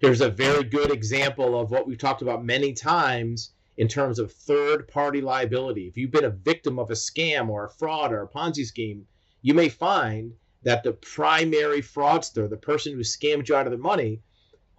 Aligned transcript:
Here's 0.00 0.20
a 0.20 0.30
very 0.30 0.62
good 0.62 0.92
example 0.92 1.58
of 1.58 1.72
what 1.72 1.86
we've 1.86 1.98
talked 1.98 2.22
about 2.22 2.44
many 2.44 2.72
times 2.72 3.50
in 3.76 3.88
terms 3.88 4.20
of 4.20 4.32
third 4.32 4.86
party 4.86 5.20
liability. 5.20 5.88
If 5.88 5.96
you've 5.96 6.12
been 6.12 6.24
a 6.24 6.30
victim 6.30 6.78
of 6.78 6.90
a 6.90 6.94
scam 6.94 7.48
or 7.48 7.64
a 7.64 7.70
fraud 7.70 8.12
or 8.12 8.22
a 8.22 8.28
Ponzi 8.28 8.64
scheme, 8.64 9.08
you 9.42 9.54
may 9.54 9.68
find 9.68 10.34
that 10.62 10.84
the 10.84 10.92
primary 10.92 11.82
fraudster, 11.82 12.48
the 12.48 12.56
person 12.56 12.92
who 12.92 13.00
scammed 13.00 13.48
you 13.48 13.56
out 13.56 13.66
of 13.66 13.72
the 13.72 13.78
money, 13.78 14.20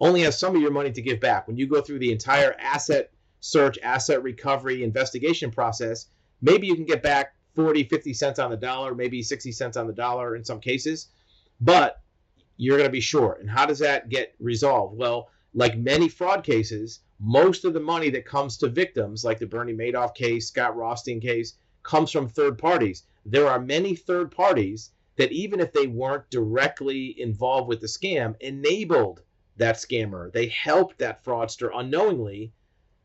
only 0.00 0.22
has 0.22 0.38
some 0.38 0.56
of 0.56 0.62
your 0.62 0.70
money 0.70 0.90
to 0.90 1.02
give 1.02 1.20
back. 1.20 1.46
When 1.46 1.58
you 1.58 1.66
go 1.66 1.82
through 1.82 1.98
the 1.98 2.12
entire 2.12 2.56
asset 2.58 3.12
search, 3.40 3.78
asset 3.82 4.22
recovery, 4.22 4.82
investigation 4.82 5.50
process, 5.50 6.06
maybe 6.40 6.66
you 6.66 6.74
can 6.74 6.86
get 6.86 7.02
back 7.02 7.34
40, 7.56 7.84
50 7.84 8.14
cents 8.14 8.38
on 8.38 8.50
the 8.50 8.56
dollar, 8.56 8.94
maybe 8.94 9.22
60 9.22 9.52
cents 9.52 9.76
on 9.76 9.86
the 9.86 9.92
dollar 9.92 10.34
in 10.34 10.44
some 10.44 10.60
cases, 10.60 11.08
but 11.60 12.00
you're 12.60 12.76
going 12.76 12.88
to 12.88 12.92
be 12.92 13.00
short. 13.00 13.40
And 13.40 13.48
how 13.48 13.64
does 13.64 13.78
that 13.78 14.10
get 14.10 14.34
resolved? 14.38 14.94
Well, 14.94 15.30
like 15.54 15.78
many 15.78 16.10
fraud 16.10 16.44
cases, 16.44 17.00
most 17.18 17.64
of 17.64 17.72
the 17.72 17.80
money 17.80 18.10
that 18.10 18.26
comes 18.26 18.58
to 18.58 18.68
victims, 18.68 19.24
like 19.24 19.38
the 19.38 19.46
Bernie 19.46 19.72
Madoff 19.72 20.14
case, 20.14 20.48
Scott 20.48 20.76
Rothstein 20.76 21.20
case, 21.20 21.54
comes 21.82 22.12
from 22.12 22.28
third 22.28 22.58
parties. 22.58 23.04
There 23.24 23.48
are 23.48 23.58
many 23.58 23.96
third 23.96 24.30
parties 24.30 24.90
that, 25.16 25.32
even 25.32 25.58
if 25.58 25.72
they 25.72 25.86
weren't 25.86 26.28
directly 26.28 27.18
involved 27.18 27.66
with 27.66 27.80
the 27.80 27.86
scam, 27.86 28.34
enabled 28.40 29.22
that 29.56 29.76
scammer. 29.76 30.30
They 30.30 30.48
helped 30.48 30.98
that 30.98 31.24
fraudster 31.24 31.70
unknowingly 31.74 32.52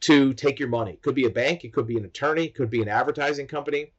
to 0.00 0.34
take 0.34 0.58
your 0.58 0.68
money. 0.68 0.94
It 0.94 1.02
Could 1.02 1.14
be 1.14 1.26
a 1.26 1.30
bank, 1.30 1.62
it 1.62 1.72
could 1.72 1.86
be 1.86 1.96
an 1.96 2.04
attorney, 2.04 2.46
it 2.46 2.56
could 2.56 2.70
be 2.70 2.82
an 2.82 2.88
advertising 2.88 3.46
company. 3.46 3.92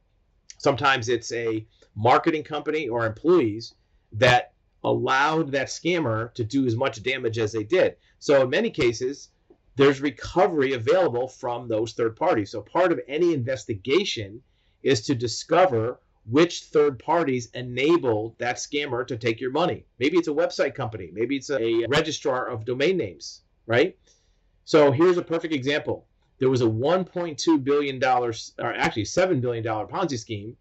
Sometimes 0.58 1.08
it's 1.08 1.32
a 1.32 1.66
marketing 1.94 2.42
company 2.42 2.86
or 2.86 3.06
employees 3.06 3.74
that 4.12 4.52
allowed 4.84 5.52
that 5.52 5.68
scammer 5.68 6.32
to 6.34 6.44
do 6.44 6.66
as 6.66 6.76
much 6.76 7.02
damage 7.02 7.38
as 7.38 7.52
they 7.52 7.64
did. 7.64 7.96
So 8.18 8.42
in 8.42 8.50
many 8.50 8.70
cases, 8.70 9.30
there's 9.76 10.00
recovery 10.00 10.72
available 10.72 11.28
from 11.28 11.68
those 11.68 11.92
third 11.92 12.16
parties. 12.16 12.50
So 12.50 12.60
part 12.60 12.92
of 12.92 13.00
any 13.08 13.32
investigation 13.32 14.42
is 14.82 15.02
to 15.06 15.14
discover 15.14 16.00
which 16.28 16.64
third 16.64 16.98
parties 16.98 17.48
enabled 17.54 18.36
that 18.38 18.56
scammer 18.56 19.06
to 19.06 19.16
take 19.16 19.40
your 19.40 19.50
money. 19.50 19.84
Maybe 19.98 20.18
it's 20.18 20.28
a 20.28 20.32
website 20.32 20.74
company, 20.74 21.10
maybe 21.12 21.36
it's 21.36 21.50
a 21.50 21.86
registrar 21.88 22.48
of 22.48 22.64
domain 22.64 22.96
names, 22.96 23.42
right? 23.66 23.96
So 24.64 24.92
here's 24.92 25.16
a 25.16 25.22
perfect 25.22 25.54
example. 25.54 26.06
There 26.38 26.50
was 26.50 26.60
a 26.60 26.66
1.2 26.66 27.64
billion 27.64 27.98
dollars, 27.98 28.52
or 28.58 28.74
actually 28.74 29.06
7 29.06 29.40
billion 29.40 29.64
dollar 29.64 29.86
Ponzi 29.86 30.18
scheme, 30.18 30.56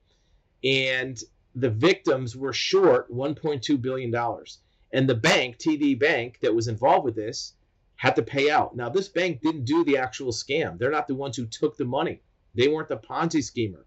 and 0.64 1.22
the 1.60 1.70
victims 1.72 2.36
were 2.36 2.54
short 2.54 3.12
1.2 3.12 3.82
billion 3.82 4.12
dollars. 4.12 4.60
And 4.94 5.10
the 5.10 5.16
bank, 5.16 5.58
TD 5.58 6.00
Bank, 6.00 6.40
that 6.42 6.54
was 6.54 6.68
involved 6.68 7.06
with 7.06 7.16
this, 7.16 7.56
had 7.96 8.16
to 8.16 8.22
pay 8.22 8.50
out. 8.50 8.76
Now, 8.76 8.90
this 8.90 9.10
bank 9.10 9.42
didn't 9.42 9.66
do 9.66 9.84
the 9.84 9.98
actual 9.98 10.32
scam. 10.32 10.78
They're 10.78 10.92
not 10.92 11.08
the 11.08 11.16
ones 11.16 11.36
who 11.36 11.48
took 11.48 11.76
the 11.76 11.86
money. 11.86 12.22
They 12.54 12.68
weren't 12.68 12.90
the 12.90 12.98
Ponzi 12.98 13.44
schemer. 13.44 13.86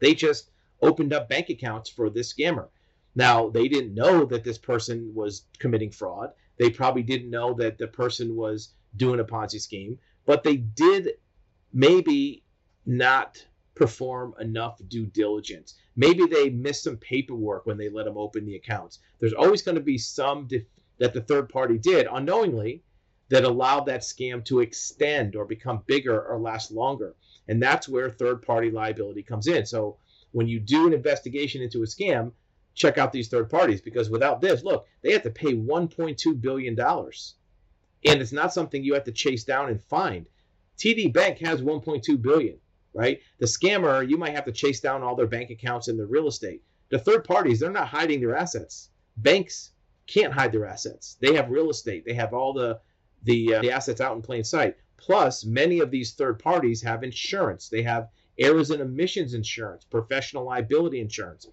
They 0.00 0.14
just 0.14 0.50
opened 0.82 1.12
up 1.12 1.28
bank 1.28 1.48
accounts 1.50 1.88
for 1.88 2.10
this 2.10 2.34
scammer. 2.34 2.68
Now, 3.14 3.48
they 3.48 3.68
didn't 3.68 3.94
know 3.94 4.24
that 4.26 4.44
this 4.44 4.58
person 4.58 5.12
was 5.14 5.44
committing 5.58 5.92
fraud. 5.92 6.32
They 6.58 6.70
probably 6.70 7.04
didn't 7.04 7.30
know 7.30 7.54
that 7.54 7.78
the 7.78 7.86
person 7.86 8.34
was 8.34 8.74
doing 8.96 9.20
a 9.20 9.24
Ponzi 9.24 9.60
scheme, 9.60 9.98
but 10.26 10.42
they 10.42 10.56
did 10.56 11.10
maybe 11.72 12.44
not 12.84 13.44
perform 13.78 14.34
enough 14.40 14.80
due 14.88 15.06
diligence. 15.06 15.74
Maybe 15.96 16.26
they 16.26 16.50
missed 16.50 16.84
some 16.84 16.96
paperwork 16.96 17.64
when 17.64 17.78
they 17.78 17.88
let 17.88 18.04
them 18.04 18.18
open 18.18 18.44
the 18.44 18.56
accounts. 18.56 18.98
There's 19.20 19.32
always 19.32 19.62
going 19.62 19.76
to 19.76 19.80
be 19.80 19.98
some 19.98 20.46
def- 20.46 20.64
that 20.98 21.14
the 21.14 21.22
third 21.22 21.48
party 21.48 21.78
did 21.78 22.08
unknowingly 22.10 22.82
that 23.28 23.44
allowed 23.44 23.86
that 23.86 24.00
scam 24.00 24.44
to 24.46 24.60
extend 24.60 25.36
or 25.36 25.44
become 25.44 25.84
bigger 25.86 26.20
or 26.20 26.40
last 26.40 26.70
longer. 26.72 27.14
And 27.46 27.62
that's 27.62 27.88
where 27.88 28.10
third 28.10 28.42
party 28.42 28.70
liability 28.70 29.22
comes 29.22 29.46
in. 29.46 29.64
So 29.64 29.98
when 30.32 30.48
you 30.48 30.58
do 30.58 30.86
an 30.86 30.92
investigation 30.92 31.62
into 31.62 31.82
a 31.82 31.86
scam, 31.86 32.32
check 32.74 32.98
out 32.98 33.12
these 33.12 33.28
third 33.28 33.50
parties 33.50 33.80
because 33.80 34.10
without 34.10 34.40
this, 34.40 34.64
look, 34.64 34.86
they 35.02 35.12
have 35.12 35.22
to 35.22 35.30
pay 35.30 35.54
1.2 35.54 36.40
billion 36.40 36.74
dollars. 36.74 37.34
And 38.04 38.20
it's 38.20 38.32
not 38.32 38.52
something 38.52 38.82
you 38.82 38.94
have 38.94 39.04
to 39.04 39.12
chase 39.12 39.44
down 39.44 39.68
and 39.68 39.82
find. 39.82 40.26
TD 40.78 41.12
Bank 41.12 41.38
has 41.38 41.60
1.2 41.60 42.22
billion, 42.22 42.58
right? 42.94 43.20
The 43.38 43.46
scammer, 43.46 44.08
you 44.08 44.16
might 44.16 44.34
have 44.34 44.44
to 44.46 44.52
chase 44.52 44.80
down 44.80 45.02
all 45.02 45.16
their 45.16 45.26
bank 45.26 45.50
accounts 45.50 45.88
and 45.88 45.98
their 45.98 46.06
real 46.06 46.28
estate. 46.28 46.62
The 46.90 46.98
third 46.98 47.24
parties, 47.24 47.60
they're 47.60 47.70
not 47.70 47.88
hiding 47.88 48.20
their 48.20 48.36
assets. 48.36 48.90
Banks 49.16 49.72
can't 50.06 50.32
hide 50.32 50.52
their 50.52 50.66
assets. 50.66 51.16
They 51.20 51.34
have 51.34 51.50
real 51.50 51.70
estate. 51.70 52.04
They 52.04 52.14
have 52.14 52.32
all 52.32 52.52
the 52.52 52.80
the, 53.24 53.54
uh, 53.54 53.62
the 53.62 53.72
assets 53.72 54.00
out 54.00 54.14
in 54.14 54.22
plain 54.22 54.44
sight. 54.44 54.76
Plus, 54.96 55.44
many 55.44 55.80
of 55.80 55.90
these 55.90 56.12
third 56.12 56.38
parties 56.38 56.82
have 56.82 57.02
insurance. 57.02 57.68
They 57.68 57.82
have 57.82 58.08
errors 58.38 58.70
and 58.70 58.80
omissions 58.80 59.34
insurance, 59.34 59.84
professional 59.84 60.44
liability 60.44 61.00
insurance. 61.00 61.48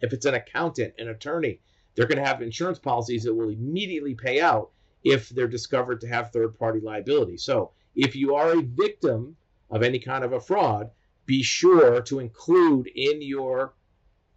If 0.00 0.12
it's 0.12 0.26
an 0.26 0.34
accountant, 0.34 0.94
an 0.98 1.08
attorney, 1.08 1.60
they're 1.94 2.06
going 2.06 2.18
to 2.18 2.26
have 2.26 2.42
insurance 2.42 2.78
policies 2.78 3.24
that 3.24 3.34
will 3.34 3.50
immediately 3.50 4.14
pay 4.14 4.40
out 4.40 4.70
if 5.04 5.28
they're 5.28 5.48
discovered 5.48 6.00
to 6.00 6.08
have 6.08 6.32
third 6.32 6.58
party 6.58 6.80
liability. 6.80 7.36
So, 7.36 7.72
if 7.94 8.14
you 8.14 8.34
are 8.34 8.58
a 8.58 8.62
victim 8.62 9.36
of 9.70 9.82
any 9.82 9.98
kind 9.98 10.24
of 10.24 10.32
a 10.32 10.40
fraud, 10.40 10.90
be 11.26 11.42
sure 11.42 12.00
to 12.02 12.20
include 12.20 12.86
in 12.94 13.20
your 13.20 13.74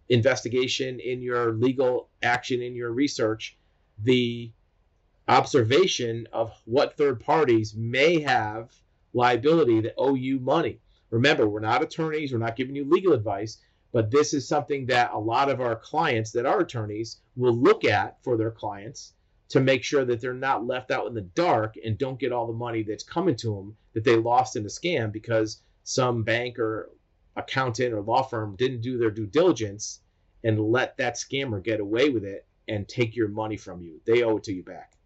investigation, 0.08 0.98
in 0.98 1.22
your 1.22 1.52
legal 1.52 2.08
action, 2.22 2.60
in 2.60 2.74
your 2.74 2.92
research, 2.92 3.56
the 4.02 4.50
observation 5.28 6.26
of 6.32 6.52
what 6.64 6.96
third 6.96 7.20
parties 7.20 7.74
may 7.76 8.20
have 8.20 8.72
liability 9.12 9.80
that 9.80 9.94
owe 9.96 10.14
you 10.14 10.40
money. 10.40 10.80
Remember, 11.10 11.48
we're 11.48 11.60
not 11.60 11.82
attorneys, 11.82 12.32
we're 12.32 12.38
not 12.38 12.56
giving 12.56 12.74
you 12.74 12.84
legal 12.84 13.12
advice, 13.12 13.58
but 13.92 14.10
this 14.10 14.34
is 14.34 14.46
something 14.46 14.86
that 14.86 15.12
a 15.12 15.18
lot 15.18 15.50
of 15.50 15.60
our 15.60 15.76
clients 15.76 16.32
that 16.32 16.46
are 16.46 16.60
attorneys 16.60 17.20
will 17.36 17.54
look 17.54 17.84
at 17.84 18.22
for 18.22 18.36
their 18.36 18.50
clients 18.50 19.14
to 19.50 19.60
make 19.60 19.82
sure 19.84 20.04
that 20.04 20.20
they're 20.20 20.32
not 20.32 20.66
left 20.66 20.90
out 20.90 21.06
in 21.06 21.14
the 21.14 21.20
dark 21.20 21.74
and 21.84 21.98
don't 21.98 22.20
get 22.20 22.32
all 22.32 22.46
the 22.46 22.52
money 22.52 22.82
that's 22.82 23.02
coming 23.04 23.36
to 23.36 23.54
them 23.54 23.76
that 23.92 24.04
they 24.04 24.16
lost 24.16 24.56
in 24.56 24.64
a 24.64 24.68
scam 24.68 25.12
because 25.12 25.60
some 25.82 26.22
bank 26.22 26.58
or 26.58 26.90
accountant 27.36 27.92
or 27.92 28.00
law 28.00 28.22
firm 28.22 28.54
didn't 28.56 28.80
do 28.80 28.96
their 28.96 29.10
due 29.10 29.26
diligence 29.26 30.00
and 30.44 30.60
let 30.60 30.96
that 30.96 31.16
scammer 31.16 31.62
get 31.62 31.80
away 31.80 32.10
with 32.10 32.24
it 32.24 32.46
and 32.68 32.88
take 32.88 33.16
your 33.16 33.28
money 33.28 33.56
from 33.56 33.82
you. 33.82 34.00
They 34.06 34.22
owe 34.22 34.36
it 34.36 34.44
to 34.44 34.52
you 34.52 34.62
back. 34.62 34.92